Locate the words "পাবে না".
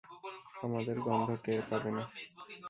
1.69-2.03